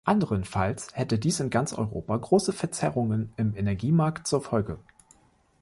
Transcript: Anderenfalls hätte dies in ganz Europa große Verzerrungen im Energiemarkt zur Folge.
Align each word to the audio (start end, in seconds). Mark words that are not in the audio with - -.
Anderenfalls 0.03 0.87
hätte 0.93 1.19
dies 1.19 1.39
in 1.41 1.51
ganz 1.51 1.73
Europa 1.73 2.17
große 2.17 2.53
Verzerrungen 2.53 3.33
im 3.37 3.55
Energiemarkt 3.55 4.25
zur 4.25 4.41
Folge. 4.41 4.79